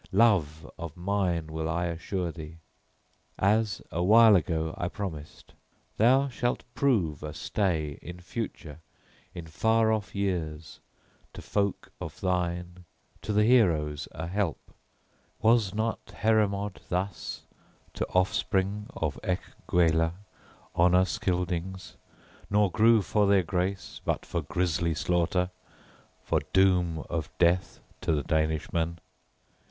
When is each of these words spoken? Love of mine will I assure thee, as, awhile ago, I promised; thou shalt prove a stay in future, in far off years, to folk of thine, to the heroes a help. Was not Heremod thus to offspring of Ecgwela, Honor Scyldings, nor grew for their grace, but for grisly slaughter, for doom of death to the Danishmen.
Love 0.13 0.67
of 0.79 0.97
mine 0.97 1.45
will 1.45 1.69
I 1.69 1.85
assure 1.85 2.31
thee, 2.31 2.57
as, 3.37 3.83
awhile 3.91 4.35
ago, 4.35 4.73
I 4.75 4.87
promised; 4.87 5.53
thou 5.97 6.27
shalt 6.27 6.63
prove 6.73 7.21
a 7.21 7.35
stay 7.35 7.99
in 8.01 8.19
future, 8.19 8.79
in 9.35 9.45
far 9.45 9.91
off 9.93 10.15
years, 10.15 10.79
to 11.33 11.41
folk 11.43 11.91
of 12.01 12.19
thine, 12.19 12.85
to 13.21 13.31
the 13.31 13.43
heroes 13.43 14.07
a 14.11 14.25
help. 14.25 14.71
Was 15.39 15.71
not 15.75 15.99
Heremod 16.07 16.77
thus 16.89 17.45
to 17.93 18.07
offspring 18.07 18.87
of 18.95 19.19
Ecgwela, 19.23 20.13
Honor 20.73 21.05
Scyldings, 21.05 21.95
nor 22.49 22.71
grew 22.71 23.03
for 23.03 23.27
their 23.27 23.43
grace, 23.43 24.01
but 24.03 24.25
for 24.25 24.41
grisly 24.41 24.95
slaughter, 24.95 25.51
for 26.23 26.41
doom 26.53 27.05
of 27.07 27.29
death 27.37 27.81
to 28.01 28.11
the 28.13 28.23
Danishmen. 28.23 28.97